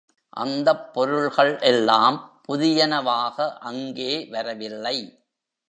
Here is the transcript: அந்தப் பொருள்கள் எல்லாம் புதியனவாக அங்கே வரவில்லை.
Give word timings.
அந்தப் 0.33 0.93
பொருள்கள் 0.93 1.59
எல்லாம் 1.61 2.17
புதியனவாக 2.47 3.37
அங்கே 3.61 4.27
வரவில்லை. 4.29 4.97